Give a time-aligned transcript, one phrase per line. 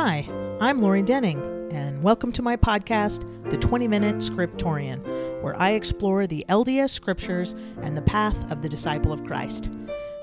[0.00, 0.28] Hi,
[0.60, 1.42] I'm Lori Denning,
[1.72, 5.02] and welcome to my podcast, The 20 Minute Scriptorian,
[5.42, 9.72] where I explore the LDS scriptures and the path of the disciple of Christ.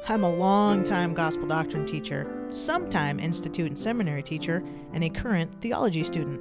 [0.08, 6.06] I'm a long-time gospel doctrine teacher, sometime institute and seminary teacher, and a current theology
[6.06, 6.40] student.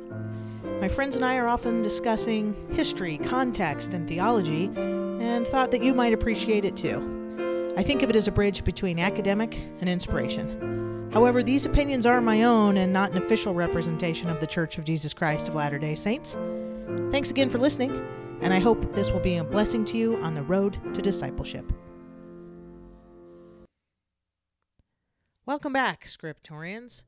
[0.81, 5.93] My friends and I are often discussing history, context, and theology, and thought that you
[5.93, 7.75] might appreciate it too.
[7.77, 10.84] I think of it as a bridge between academic and inspiration.
[11.15, 14.85] However, these opinions are my own and not an official representation of the Church of
[14.85, 16.37] Jesus Christ of Latter day Saints.
[17.13, 18.05] Thanks again for listening,
[18.41, 21.73] and I hope this will be a blessing to you on the road to discipleship.
[25.47, 27.05] Welcome back, Scriptorians.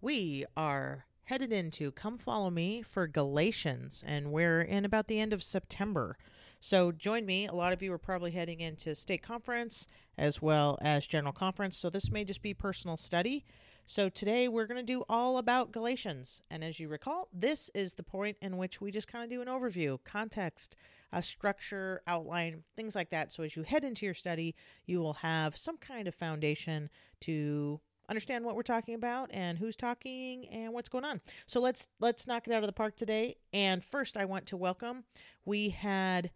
[0.00, 5.32] We are headed into Come Follow Me for Galatians, and we're in about the end
[5.32, 6.16] of September.
[6.60, 7.46] So join me.
[7.46, 9.86] A lot of you are probably heading into stake conference
[10.16, 13.44] as well as general conference, so this may just be personal study.
[13.86, 16.42] So today we're going to do all about Galatians.
[16.50, 19.40] And as you recall, this is the point in which we just kind of do
[19.40, 20.76] an overview, context,
[21.12, 23.32] a structure, outline, things like that.
[23.32, 27.80] So as you head into your study, you will have some kind of foundation to
[28.10, 31.20] understand what we're talking about and who's talking and what's going on.
[31.46, 33.36] So let's let's knock it out of the park today.
[33.52, 35.04] And first I want to welcome
[35.44, 36.30] we had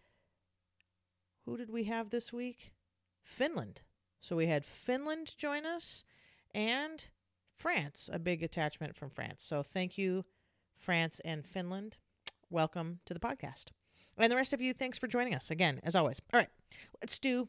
[1.45, 2.73] who did we have this week?
[3.23, 3.83] Finland.
[4.21, 6.05] So we had Finland join us
[6.55, 7.09] and
[7.57, 9.43] France, a big attachment from France.
[9.43, 10.25] So thank you
[10.77, 11.97] France and Finland.
[12.51, 13.67] Welcome to the podcast.
[14.19, 16.21] And the rest of you, thanks for joining us again, as always.
[16.33, 16.51] All right,
[17.01, 17.49] let's do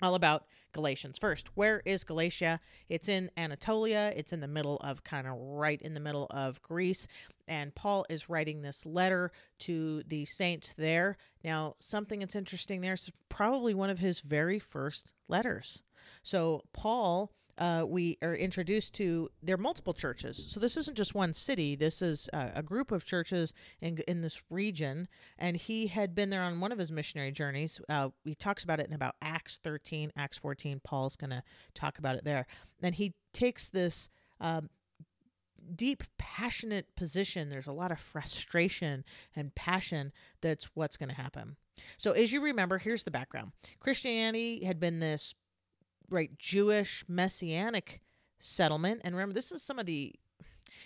[0.00, 1.18] all about Galatians.
[1.18, 2.60] First, where is Galatia?
[2.88, 4.12] It's in Anatolia.
[4.14, 7.06] It's in the middle of kind of right in the middle of Greece.
[7.46, 11.16] And Paul is writing this letter to the saints there.
[11.42, 15.82] Now, something that's interesting there is probably one of his very first letters.
[16.22, 20.46] So, Paul uh, we are introduced to there are multiple churches.
[20.48, 21.74] So this isn't just one city.
[21.74, 25.08] This is uh, a group of churches in in this region.
[25.38, 27.80] And he had been there on one of his missionary journeys.
[27.88, 30.80] Uh, he talks about it in about Acts 13, Acts 14.
[30.84, 31.42] Paul's going to
[31.74, 32.46] talk about it there.
[32.82, 34.08] And he takes this.
[34.40, 34.70] Um,
[35.74, 39.04] deep passionate position there's a lot of frustration
[39.36, 41.56] and passion that's what's going to happen
[41.98, 45.34] so as you remember here's the background christianity had been this
[46.10, 48.00] right Jewish messianic
[48.40, 49.00] settlement.
[49.04, 50.14] And remember, this is some of the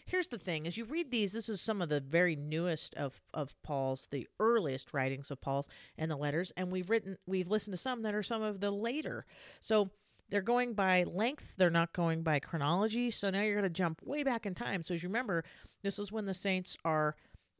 [0.07, 3.21] here's the thing as you read these this is some of the very newest of
[3.35, 6.53] of paul's the earliest writings of paul's and the letters.
[6.57, 9.27] And we've written we've listened to some that are some of the later.
[9.61, 9.91] So
[10.29, 11.55] they're going by length.
[11.59, 13.11] They're not going by chronology.
[13.11, 14.83] So now you're going to jump way back in time.
[14.83, 15.45] So as you remember
[15.83, 17.17] this is when the saints are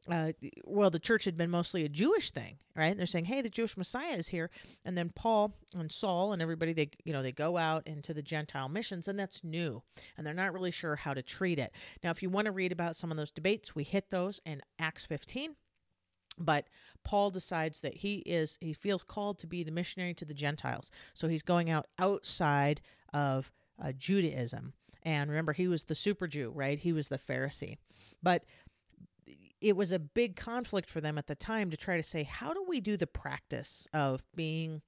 [0.09, 0.33] uh,
[0.63, 2.87] well, the church had been mostly a Jewish thing, right?
[2.87, 4.49] And they're saying, "Hey, the Jewish Messiah is here,"
[4.83, 8.21] and then Paul and Saul and everybody they you know they go out into the
[8.21, 9.83] Gentile missions, and that's new,
[10.17, 11.71] and they're not really sure how to treat it.
[12.03, 14.61] Now, if you want to read about some of those debates, we hit those in
[14.79, 15.55] Acts 15.
[16.39, 16.65] But
[17.03, 20.91] Paul decides that he is he feels called to be the missionary to the Gentiles,
[21.13, 22.81] so he's going out outside
[23.13, 24.73] of uh, Judaism.
[25.03, 26.79] And remember, he was the super Jew, right?
[26.79, 27.77] He was the Pharisee.
[28.21, 28.45] But
[29.63, 32.53] it was a big conflict for them at the time to try to say, how
[32.53, 34.81] do we do the practice of being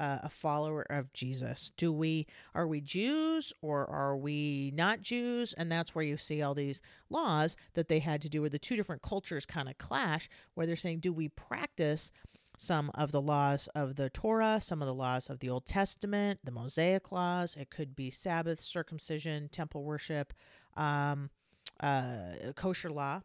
[0.00, 1.70] uh, a follower of Jesus?
[1.76, 5.52] Do we are we Jews or are we not Jews?
[5.52, 8.58] And that's where you see all these laws that they had to do where the
[8.58, 12.10] two different cultures kind of clash, where they're saying, do we practice
[12.58, 16.40] some of the laws of the Torah, some of the laws of the Old Testament,
[16.42, 17.54] the Mosaic laws?
[17.54, 20.32] It could be Sabbath, circumcision, temple worship,
[20.76, 21.30] um,
[21.78, 23.20] uh, kosher law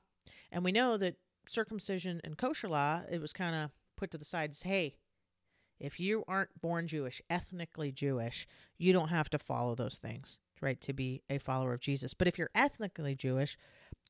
[0.51, 1.15] and we know that
[1.47, 4.95] circumcision and kosher law, it was kind of put to the side as, hey,
[5.79, 8.47] if you aren't born Jewish, ethnically Jewish,
[8.77, 12.13] you don't have to follow those things, right, to be a follower of Jesus.
[12.13, 13.57] But if you're ethnically Jewish,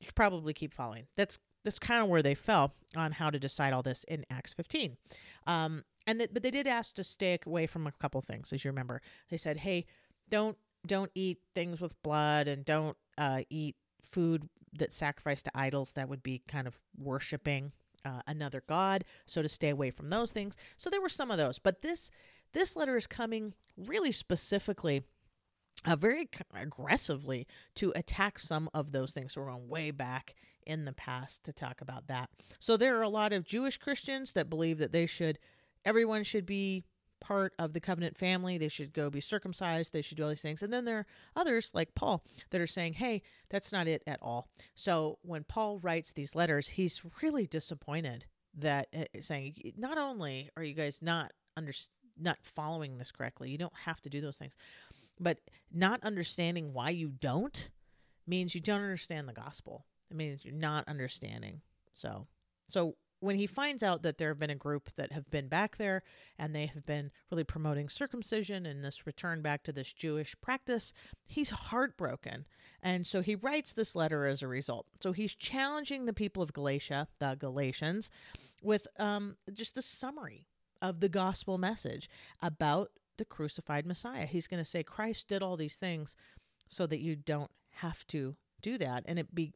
[0.00, 1.06] you should probably keep following.
[1.16, 4.52] That's that's kind of where they fell on how to decide all this in Acts
[4.52, 4.96] 15.
[5.46, 8.64] Um, and that, but they did ask to stay away from a couple things, as
[8.64, 9.00] you remember.
[9.30, 9.86] They said, hey,
[10.28, 15.92] don't don't eat things with blood and don't uh, eat food that sacrifice to idols
[15.92, 17.72] that would be kind of worshiping
[18.04, 21.38] uh, another god so to stay away from those things so there were some of
[21.38, 22.10] those but this
[22.52, 25.04] this letter is coming really specifically
[25.84, 29.32] uh, very aggressively to attack some of those things.
[29.32, 30.34] So we're going way back
[30.64, 32.30] in the past to talk about that.
[32.60, 35.38] So there are a lot of Jewish Christians that believe that they should,
[35.84, 36.84] everyone should be
[37.22, 38.58] part of the covenant family.
[38.58, 39.92] They should go be circumcised.
[39.92, 40.62] They should do all these things.
[40.62, 44.18] And then there are others like Paul that are saying, hey, that's not it at
[44.20, 44.48] all.
[44.74, 48.26] So when Paul writes these letters, he's really disappointed
[48.58, 51.72] that uh, saying, not only are you guys not under,
[52.20, 54.56] not following this correctly, you don't have to do those things,
[55.20, 55.38] but
[55.72, 57.70] not understanding why you don't
[58.26, 61.60] means you don't understand the gospel It means you're not understanding.
[61.94, 62.26] So,
[62.68, 65.76] so when he finds out that there have been a group that have been back
[65.76, 66.02] there
[66.36, 70.92] and they have been really promoting circumcision and this return back to this Jewish practice,
[71.24, 72.46] he's heartbroken.
[72.82, 74.86] And so he writes this letter as a result.
[75.00, 78.10] So he's challenging the people of Galatia, the Galatians,
[78.60, 80.48] with um, just the summary
[80.80, 82.10] of the gospel message
[82.42, 84.26] about the crucified Messiah.
[84.26, 86.16] He's going to say Christ did all these things
[86.68, 89.04] so that you don't have to do that.
[89.06, 89.52] And it be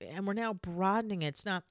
[0.00, 1.28] and we're now broadening it.
[1.28, 1.64] It's not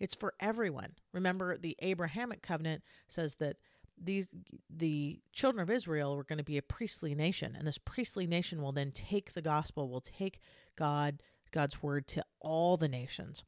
[0.00, 0.94] it's for everyone.
[1.12, 3.56] Remember the Abrahamic covenant says that
[4.02, 4.28] these
[4.74, 8.62] the children of Israel were going to be a priestly nation and this priestly nation
[8.62, 10.40] will then take the gospel, will take
[10.74, 13.44] God God's word to all the nations.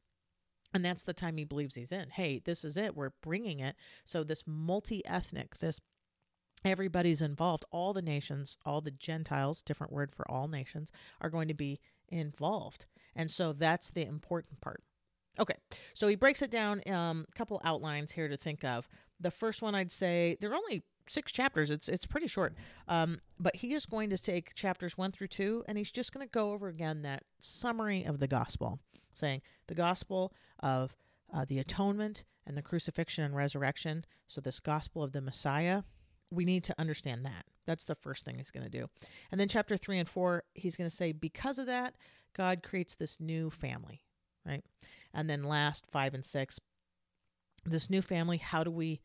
[0.73, 2.09] And that's the time he believes he's in.
[2.09, 2.95] Hey, this is it.
[2.95, 3.75] We're bringing it.
[4.05, 5.79] So this multi-ethnic, this
[6.65, 10.91] everybody's involved, all the nations, all the Gentiles, different word for all nations,
[11.21, 11.79] are going to be
[12.09, 12.85] involved.
[13.15, 14.83] And so that's the important part.
[15.39, 15.55] Okay,
[15.93, 16.81] so he breaks it down.
[16.87, 18.87] Um, a couple outlines here to think of.
[19.19, 21.69] The first one, I'd say, they're only six chapters.
[21.69, 22.53] It's it's pretty short.
[22.87, 26.25] Um, but he is going to take chapters one through two, and he's just going
[26.25, 28.79] to go over again that summary of the gospel,
[29.13, 30.95] saying the gospel of
[31.33, 34.05] uh, the atonement and the crucifixion and resurrection.
[34.27, 35.83] So this gospel of the Messiah,
[36.31, 37.45] we need to understand that.
[37.65, 38.87] That's the first thing he's going to do.
[39.31, 41.95] And then chapter three and four, he's going to say because of that,
[42.35, 44.01] God creates this new family,
[44.45, 44.63] right?
[45.13, 46.59] And then last, five and six,
[47.65, 49.01] this new family, how do we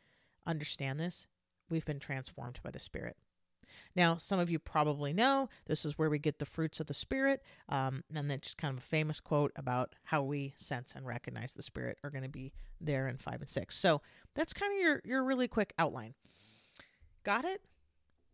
[0.46, 1.26] understand this?
[1.70, 3.16] We've been transformed by the Spirit.
[3.94, 6.94] Now, some of you probably know this is where we get the fruits of the
[6.94, 7.43] Spirit.
[7.69, 11.62] Um, and that's kind of a famous quote about how we sense and recognize the
[11.62, 13.76] Spirit are going to be there in five and six.
[13.76, 14.00] So
[14.34, 16.14] that's kind of your, your really quick outline.
[17.25, 17.62] Got it?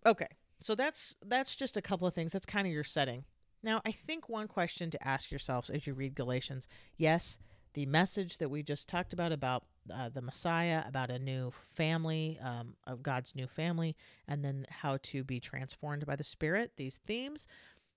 [0.07, 0.29] Okay.
[0.61, 2.33] So that's that's just a couple of things.
[2.33, 3.25] That's kind of your setting.
[3.63, 7.39] Now, I think one question to ask yourselves as you read Galatians, yes,
[7.75, 12.39] the message that we just talked about about uh, the Messiah, about a new family,
[12.43, 16.97] um, of God's new family, and then how to be transformed by the Spirit, these
[16.97, 17.47] themes,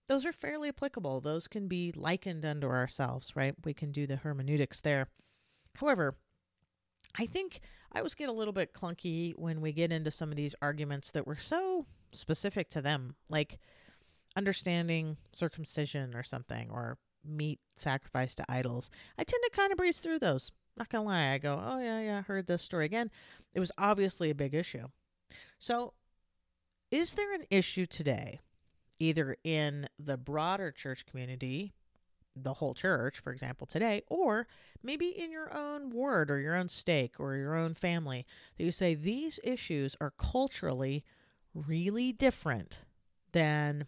[0.07, 1.21] those are fairly applicable.
[1.21, 3.56] Those can be likened unto ourselves, right?
[3.63, 5.09] We can do the hermeneutics there.
[5.75, 6.15] However,
[7.18, 7.59] I think
[7.91, 11.12] I always get a little bit clunky when we get into some of these arguments
[11.12, 13.59] that were so specific to them, like
[14.35, 16.97] understanding circumcision or something, or
[17.27, 18.89] meat sacrificed to idols.
[19.18, 20.51] I tend to kind of breeze through those.
[20.77, 23.09] Not gonna lie, I go, oh yeah, yeah, I heard this story again.
[23.53, 24.88] It was obviously a big issue.
[25.57, 25.94] So,
[26.91, 28.39] is there an issue today,
[29.00, 31.74] either in the broader church community,
[32.35, 34.47] the whole church, for example, today, or
[34.83, 38.25] maybe in your own ward or your own stake or your own family,
[38.57, 41.03] that you say these issues are culturally
[41.53, 42.85] really different
[43.31, 43.88] than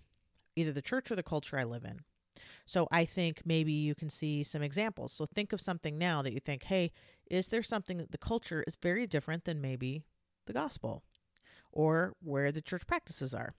[0.55, 2.01] either the church or the culture I live in?
[2.69, 5.11] So I think maybe you can see some examples.
[5.11, 6.91] So think of something now that you think, hey,
[7.25, 10.03] is there something that the culture is very different than maybe
[10.45, 11.01] the gospel
[11.71, 13.55] or where the church practices are?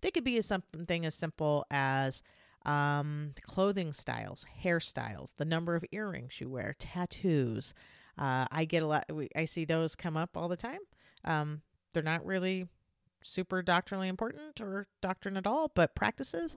[0.00, 2.22] They could be something as simple as
[2.64, 7.74] um, clothing styles, hairstyles, the number of earrings you wear, tattoos.
[8.16, 9.04] Uh, I get a lot,
[9.36, 10.80] I see those come up all the time.
[11.26, 11.60] Um,
[11.92, 12.68] they're not really
[13.22, 16.56] super doctrinally important or doctrine at all, but practices.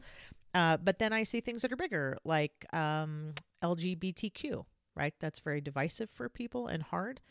[0.58, 3.34] Uh, but then I see things that are bigger, like um,
[3.64, 4.66] LGBTQ,
[4.96, 5.14] right?
[5.20, 7.22] That's very divisive for people and hard.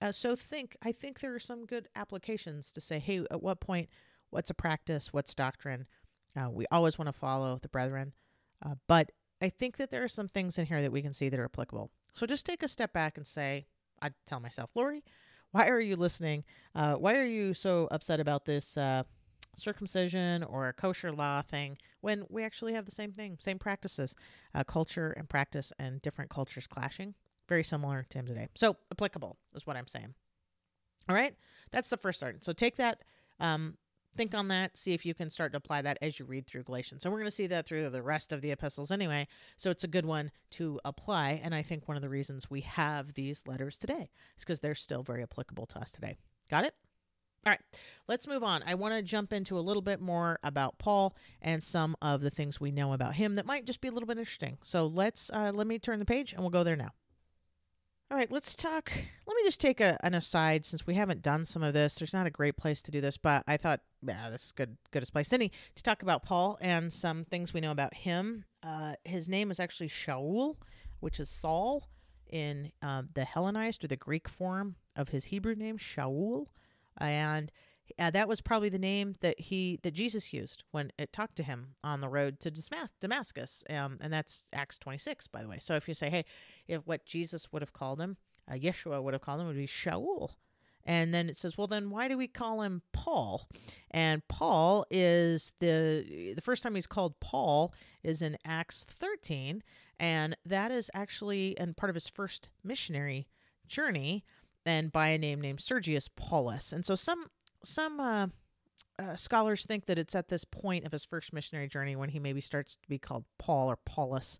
[0.00, 3.60] Uh, so think, I think there are some good applications to say, hey, at what
[3.60, 3.90] point,
[4.30, 5.86] what's a practice, what's doctrine?
[6.34, 8.14] Uh, we always want to follow the brethren,
[8.64, 11.28] uh, but I think that there are some things in here that we can see
[11.28, 11.90] that are applicable.
[12.14, 13.66] So just take a step back and say,
[14.00, 15.04] I tell myself, Lori,
[15.50, 16.44] why are you listening?
[16.74, 18.78] Uh, why are you so upset about this?
[19.56, 24.14] Circumcision or a kosher law thing when we actually have the same thing, same practices,
[24.54, 27.14] uh, culture and practice, and different cultures clashing.
[27.48, 28.48] Very similar to him today.
[28.54, 30.14] So applicable is what I'm saying.
[31.08, 31.34] All right,
[31.70, 32.44] that's the first start.
[32.44, 33.02] So take that,
[33.40, 33.76] um,
[34.16, 36.62] think on that, see if you can start to apply that as you read through
[36.62, 37.02] Galatians.
[37.02, 39.26] So we're going to see that through the rest of the epistles anyway.
[39.56, 41.40] So it's a good one to apply.
[41.42, 44.74] And I think one of the reasons we have these letters today is because they're
[44.74, 46.16] still very applicable to us today.
[46.48, 46.74] Got it?
[47.46, 47.60] All right,
[48.06, 48.62] let's move on.
[48.66, 52.28] I want to jump into a little bit more about Paul and some of the
[52.28, 54.58] things we know about him that might just be a little bit interesting.
[54.62, 56.90] So let's uh, let me turn the page and we'll go there now.
[58.10, 58.92] All right, let's talk.
[58.94, 61.94] Let me just take a, an aside since we haven't done some of this.
[61.94, 64.76] There's not a great place to do this, but I thought, yeah, this is good,
[64.90, 68.44] good as place any to talk about Paul and some things we know about him.
[68.62, 70.56] Uh, his name is actually Shaul,
[70.98, 71.88] which is Saul
[72.28, 76.48] in uh, the Hellenized or the Greek form of his Hebrew name, Shaul
[77.08, 77.50] and
[77.98, 81.42] uh, that was probably the name that he that Jesus used when it talked to
[81.42, 85.58] him on the road to Damas- Damascus, um, and that's Acts 26, by the way.
[85.58, 86.24] So if you say, hey,
[86.68, 88.16] if what Jesus would have called him,
[88.50, 90.30] uh, Yeshua would have called him, would be Shaul.
[90.84, 93.48] And then it says, well, then why do we call him Paul?
[93.90, 99.62] And Paul is the the first time he's called Paul is in Acts 13,
[99.98, 103.28] and that is actually and part of his first missionary
[103.68, 104.24] journey,
[104.66, 106.72] and by a name named Sergius Paulus.
[106.72, 107.26] And so some
[107.62, 108.26] some uh,
[108.98, 112.18] uh, scholars think that it's at this point of his first missionary journey when he
[112.18, 114.38] maybe starts to be called Paul or Paulus,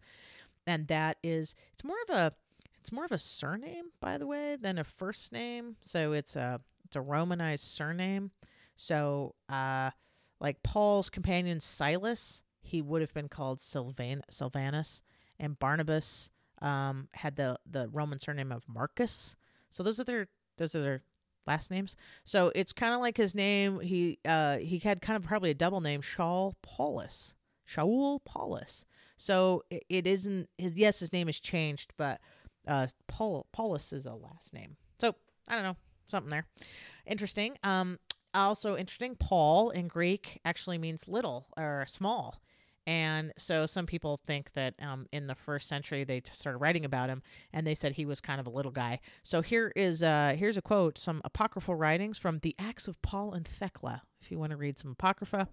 [0.66, 2.32] and that is it's more of a
[2.80, 5.76] it's more of a surname, by the way, than a first name.
[5.82, 8.30] So it's a it's a Romanized surname.
[8.76, 9.90] So uh,
[10.40, 15.02] like Paul's companion Silas, he would have been called Sylvan Silvanus,
[15.38, 16.30] and Barnabas
[16.62, 19.36] um, had the the Roman surname of Marcus.
[19.70, 21.02] So those are their those are their
[21.46, 21.96] last names.
[22.24, 23.80] So it's kind of like his name.
[23.80, 27.34] He uh, he had kind of probably a double name, Shaul Paulus.
[27.68, 28.84] Shaul Paulus.
[29.16, 30.74] So it, it isn't his.
[30.76, 32.20] Yes, his name has changed, but
[32.66, 34.76] uh, Paul Paulus is a last name.
[35.00, 35.14] So
[35.48, 35.76] I don't know
[36.08, 36.46] something there.
[37.06, 37.56] Interesting.
[37.62, 37.98] Um,
[38.34, 39.16] also interesting.
[39.16, 42.40] Paul in Greek actually means little or small.
[42.86, 47.08] And so some people think that um, in the first century they started writing about
[47.08, 47.22] him,
[47.52, 49.00] and they said he was kind of a little guy.
[49.22, 53.32] So here is uh, here's a quote: some apocryphal writings from the Acts of Paul
[53.34, 54.02] and Thecla.
[54.22, 55.48] If you want to read some apocrypha,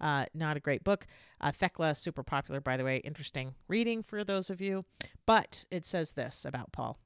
[0.00, 1.06] uh, not a great book.
[1.40, 4.84] Uh, Thecla, super popular by the way, interesting reading for those of you.
[5.26, 6.98] But it says this about Paul.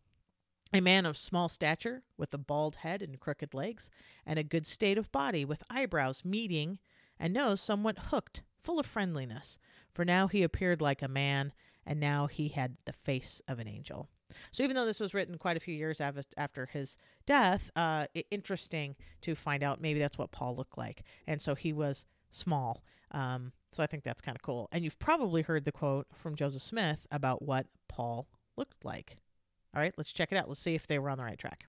[0.72, 3.90] A man of small stature, with a bald head and crooked legs,
[4.26, 6.78] and a good state of body, with eyebrows meeting,
[7.18, 9.58] and nose somewhat hooked, full of friendliness.
[9.92, 11.52] For now he appeared like a man,
[11.86, 14.08] and now he had the face of an angel.
[14.50, 18.96] So even though this was written quite a few years after his death, uh, interesting
[19.20, 21.04] to find out maybe that's what Paul looked like.
[21.26, 22.82] And so he was small.
[23.12, 24.68] Um, so I think that's kind of cool.
[24.72, 29.18] And you've probably heard the quote from Joseph Smith about what Paul looked like.
[29.74, 30.48] All right, let's check it out.
[30.48, 31.66] Let's see if they were on the right track.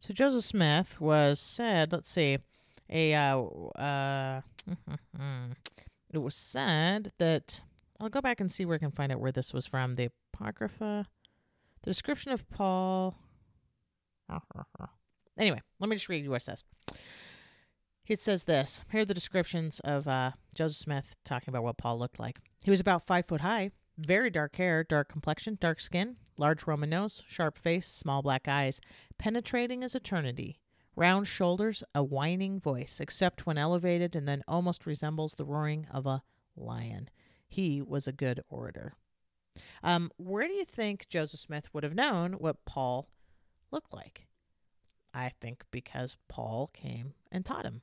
[0.00, 2.38] So Joseph Smith was said, let's see,
[2.90, 3.42] a uh,
[3.78, 4.40] uh,
[6.12, 7.62] it was said that
[8.00, 9.94] I'll go back and see where I can find out where this was from.
[9.94, 11.06] The Apocrypha,
[11.82, 13.16] the description of Paul.
[15.38, 16.64] Anyway, let me just read you what it says.
[18.06, 18.82] It says this.
[18.90, 22.38] Here are the descriptions of uh, Joseph Smith talking about what Paul looked like.
[22.62, 26.90] He was about five foot high, very dark hair, dark complexion, dark skin, large Roman
[26.90, 28.80] nose, sharp face, small black eyes,
[29.18, 30.60] penetrating as eternity,
[30.96, 36.06] round shoulders, a whining voice, except when elevated and then almost resembles the roaring of
[36.06, 36.22] a
[36.56, 37.08] lion.
[37.48, 38.94] He was a good orator.
[39.82, 43.08] Um, where do you think Joseph Smith would have known what Paul
[43.70, 44.26] looked like?
[45.14, 47.82] I think because Paul came and taught him.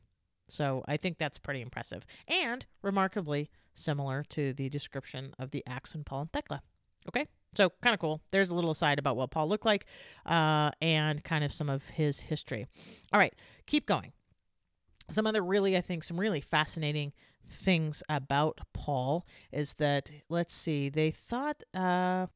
[0.50, 5.96] So I think that's pretty impressive and remarkably similar to the description of the Acts
[5.96, 6.62] in Paul and Thecla.
[7.08, 8.22] Okay, so kind of cool.
[8.32, 9.86] There's a little aside about what Paul looked like
[10.26, 12.68] uh, and kind of some of his history.
[13.12, 13.34] All right,
[13.66, 14.14] keep going.
[15.10, 17.14] Some other really, I think, some really fascinating
[17.48, 21.64] things about Paul is that, let's see, they thought.
[21.74, 22.28] Uh,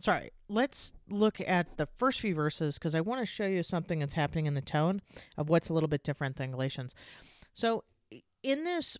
[0.00, 4.00] sorry, let's look at the first few verses because I want to show you something
[4.00, 5.00] that's happening in the tone
[5.36, 6.94] of what's a little bit different than Galatians.
[7.54, 7.84] So,
[8.42, 8.98] in this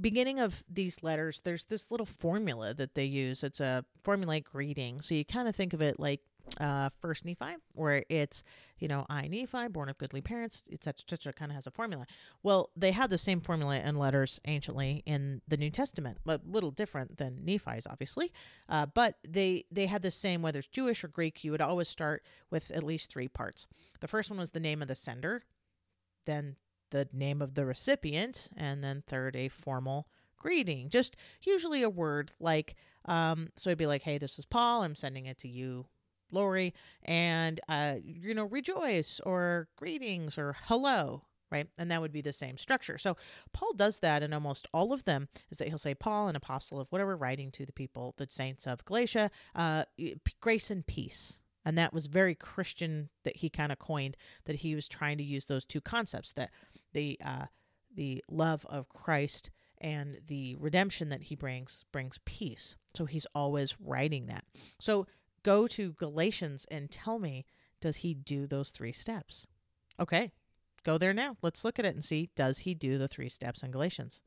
[0.00, 3.42] beginning of these letters, there's this little formula that they use.
[3.42, 5.00] It's a formulaic greeting.
[5.00, 6.20] So, you kind of think of it like
[6.60, 8.42] uh, First Nephi, where it's,
[8.78, 12.06] you know, I, Nephi, born of goodly parents, etc., etc., kind of has a formula.
[12.42, 16.50] Well, they had the same formula in letters anciently in the New Testament, but a
[16.50, 18.32] little different than Nephi's, obviously.
[18.68, 21.88] Uh, but they they had the same, whether it's Jewish or Greek, you would always
[21.88, 23.66] start with at least three parts.
[24.00, 25.42] The first one was the name of the sender,
[26.26, 26.56] then
[26.90, 30.90] the name of the recipient, and then third, a formal greeting.
[30.90, 32.74] Just usually a word like,
[33.06, 35.86] um, so it'd be like, hey, this is Paul, I'm sending it to you,
[36.30, 41.68] Lori, and uh, you know, rejoice or greetings or hello, right?
[41.78, 42.98] And that would be the same structure.
[42.98, 43.16] So
[43.52, 45.28] Paul does that in almost all of them.
[45.50, 48.66] Is that he'll say Paul, an apostle of whatever, writing to the people, the saints
[48.66, 49.84] of Galatia, uh,
[50.40, 51.40] grace and peace.
[51.64, 55.24] And that was very Christian that he kind of coined that he was trying to
[55.24, 56.50] use those two concepts that
[56.92, 57.46] the uh,
[57.94, 62.76] the love of Christ and the redemption that he brings brings peace.
[62.94, 64.44] So he's always writing that.
[64.78, 65.06] So
[65.42, 67.44] go to Galatians and tell me,
[67.80, 69.46] does he do those three steps?
[70.00, 70.32] Okay,
[70.84, 71.36] go there now.
[71.42, 74.22] Let's look at it and see, does he do the three steps in Galatians?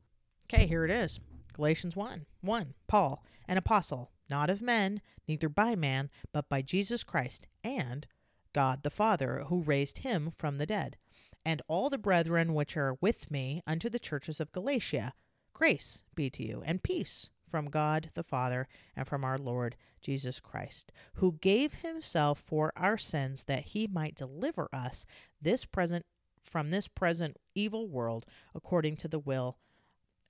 [0.46, 1.20] Okay, here it is.
[1.54, 2.74] Galatians 1 1.
[2.88, 8.08] Paul, an apostle, not of men, neither by man, but by Jesus Christ and
[8.54, 10.98] God the Father, who raised him from the dead,
[11.46, 15.14] and all the brethren which are with me unto the churches of Galatia.
[15.54, 20.40] Grace be to you, and peace from God the Father and from our Lord Jesus
[20.40, 25.06] Christ, who gave himself for our sins that he might deliver us
[25.42, 26.06] this present
[26.44, 29.58] from this present evil world according to the will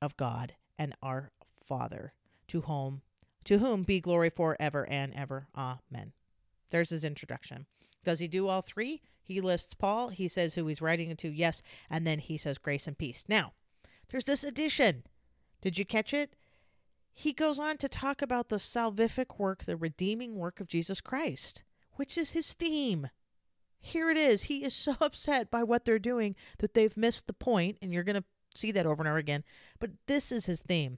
[0.01, 1.31] of God and our
[1.63, 2.13] Father,
[2.47, 3.01] to whom
[3.47, 5.47] to whom be glory forever and ever.
[5.55, 6.11] Amen.
[6.69, 7.65] There's his introduction.
[8.03, 9.01] Does he do all three?
[9.23, 12.57] He lists Paul, he says who he's writing it to, yes, and then he says
[12.57, 13.23] grace and peace.
[13.29, 13.53] Now,
[14.09, 15.03] there's this addition.
[15.61, 16.35] Did you catch it?
[17.13, 21.63] He goes on to talk about the salvific work, the redeeming work of Jesus Christ,
[21.93, 23.09] which is his theme.
[23.79, 24.43] Here it is.
[24.43, 28.03] He is so upset by what they're doing that they've missed the point, and you're
[28.03, 29.45] going to see that over and over again.
[29.79, 30.97] But this is his theme.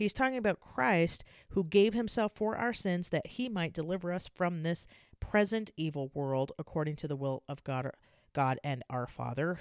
[0.00, 4.30] He's talking about Christ who gave himself for our sins that he might deliver us
[4.34, 4.86] from this
[5.20, 7.90] present evil world according to the will of God
[8.32, 9.58] God and our Father,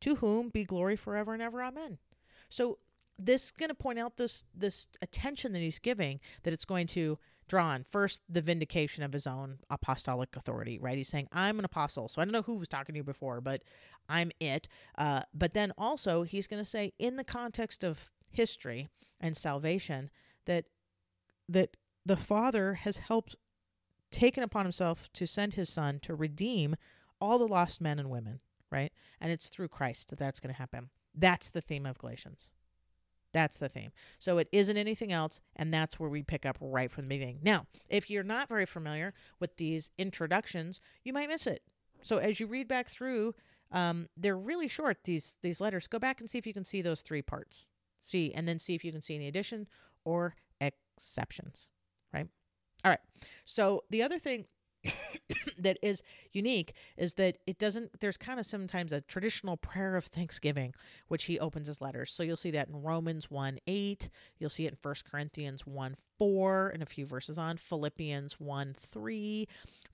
[0.00, 1.62] to whom be glory forever and ever.
[1.62, 1.98] Amen.
[2.48, 2.78] So
[3.18, 6.86] this is going to point out this this attention that he's giving that it's going
[6.86, 7.18] to
[7.48, 11.64] draw on first the vindication of his own apostolic authority right he's saying i'm an
[11.64, 13.62] apostle so i don't know who was talking to you before but
[14.08, 18.88] i'm it uh, but then also he's going to say in the context of history
[19.20, 20.10] and salvation
[20.46, 20.66] that
[21.48, 23.36] that the father has helped
[24.10, 26.76] taken upon himself to send his son to redeem
[27.20, 30.58] all the lost men and women right and it's through christ that that's going to
[30.58, 32.52] happen that's the theme of galatians
[33.32, 33.92] that's the theme.
[34.18, 37.40] So it isn't anything else, and that's where we pick up right from the beginning.
[37.42, 41.62] Now, if you're not very familiar with these introductions, you might miss it.
[42.02, 43.34] So as you read back through,
[43.70, 44.98] um, they're really short.
[45.04, 45.86] These these letters.
[45.86, 47.66] Go back and see if you can see those three parts.
[48.02, 49.68] See, and then see if you can see any addition
[50.04, 51.70] or exceptions.
[52.12, 52.26] Right.
[52.84, 53.00] All right.
[53.44, 54.46] So the other thing
[55.58, 60.04] that is unique is that it doesn't there's kind of sometimes a traditional prayer of
[60.06, 60.74] thanksgiving
[61.08, 62.12] which he opens his letters.
[62.12, 65.96] So you'll see that in romans 1 8 you'll see it in 1 corinthians 1
[66.18, 69.48] 4 and a few verses on philippians 1 3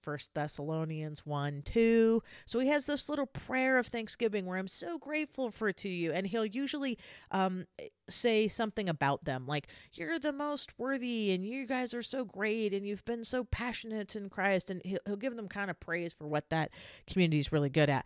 [0.05, 4.99] 1 thessalonians 1 2 so he has this little prayer of thanksgiving where i'm so
[4.99, 6.99] grateful for to you and he'll usually
[7.31, 7.67] um,
[8.09, 12.75] say something about them like you're the most worthy and you guys are so great
[12.75, 16.13] and you've been so passionate in christ and he'll, he'll give them kind of praise
[16.13, 16.71] for what that
[17.07, 18.05] community is really good at.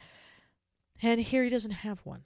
[1.01, 2.25] And here he doesn't have one.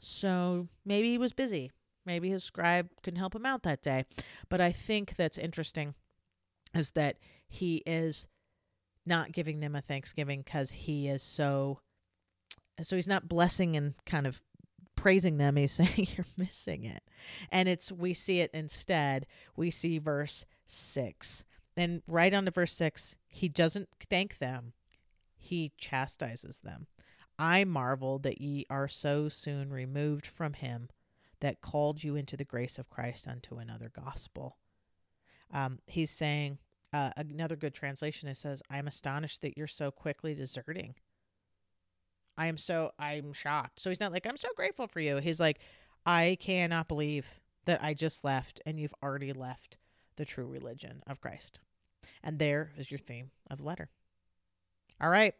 [0.00, 1.70] So maybe he was busy.
[2.04, 4.04] Maybe his scribe can help him out that day.
[4.48, 5.94] But I think that's interesting
[6.74, 8.26] is that he is
[9.06, 11.80] not giving them a thanksgiving because he is so
[12.80, 14.42] so he's not blessing and kind of
[14.96, 15.56] praising them.
[15.56, 17.02] He's saying you're missing it.
[17.50, 19.26] And it's we see it instead.
[19.56, 21.44] We see verse 6
[21.76, 24.72] and right on to verse 6 he doesn't thank them
[25.36, 26.86] he chastises them
[27.38, 30.88] i marvel that ye are so soon removed from him
[31.42, 34.56] that called you into the grace of Christ unto another gospel.
[35.52, 36.58] Um, he's saying,
[36.92, 40.94] uh, another good translation it says, I am astonished that you're so quickly deserting.
[42.38, 43.80] I am so, I'm shocked.
[43.80, 45.16] So he's not like, I'm so grateful for you.
[45.16, 45.58] He's like,
[46.06, 47.26] I cannot believe
[47.64, 49.78] that I just left and you've already left
[50.16, 51.60] the true religion of Christ.
[52.22, 53.88] And there is your theme of the letter.
[55.00, 55.34] All right.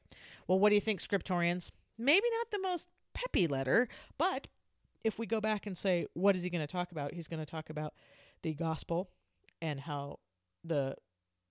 [0.46, 1.70] Well, what do you think, scriptorians?
[1.98, 4.48] Maybe not the most peppy letter, but
[5.04, 7.14] if we go back and say, what is he going to talk about?
[7.14, 7.94] He's going to talk about
[8.42, 9.10] the gospel
[9.60, 10.18] and how
[10.64, 10.96] the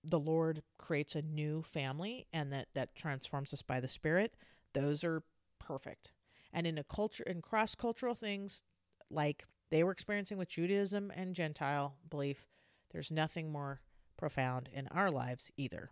[0.04, 4.34] the Lord creates a new family and that that transforms us by the Spirit.
[4.74, 5.22] Those are
[5.60, 6.12] perfect.
[6.52, 8.64] And in a culture in cross cultural things
[9.10, 12.46] like they were experiencing with Judaism and Gentile belief,
[12.92, 13.80] there's nothing more
[14.16, 15.90] profound in our lives either.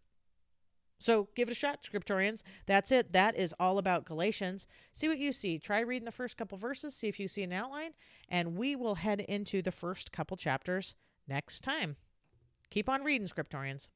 [0.99, 2.43] So give it a shot, scriptorians.
[2.67, 3.13] That's it.
[3.13, 4.67] That is all about Galatians.
[4.93, 5.59] See what you see.
[5.59, 7.93] Try reading the first couple verses, see if you see an outline,
[8.29, 10.95] and we will head into the first couple chapters
[11.27, 11.97] next time.
[12.69, 13.89] Keep on reading, scriptorians.